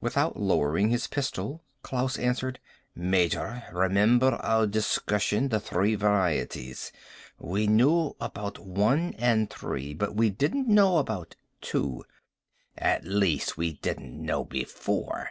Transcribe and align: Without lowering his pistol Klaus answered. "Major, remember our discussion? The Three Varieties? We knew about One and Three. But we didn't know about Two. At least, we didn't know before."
Without 0.00 0.36
lowering 0.36 0.88
his 0.88 1.06
pistol 1.06 1.62
Klaus 1.84 2.18
answered. 2.18 2.58
"Major, 2.96 3.62
remember 3.72 4.32
our 4.42 4.66
discussion? 4.66 5.50
The 5.50 5.60
Three 5.60 5.94
Varieties? 5.94 6.90
We 7.38 7.68
knew 7.68 8.16
about 8.20 8.58
One 8.58 9.14
and 9.18 9.48
Three. 9.48 9.94
But 9.94 10.16
we 10.16 10.30
didn't 10.30 10.66
know 10.66 10.98
about 10.98 11.36
Two. 11.60 12.04
At 12.76 13.04
least, 13.04 13.56
we 13.56 13.74
didn't 13.74 14.20
know 14.20 14.44
before." 14.44 15.30